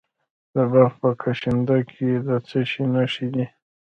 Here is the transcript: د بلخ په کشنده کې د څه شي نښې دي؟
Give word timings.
د 0.53 0.55
بلخ 0.71 0.93
په 1.01 1.09
کشنده 1.23 1.77
کې 1.91 2.09
د 2.27 2.29
څه 2.47 2.59
شي 2.69 2.83
نښې 2.93 3.27
دي؟ 3.33 3.45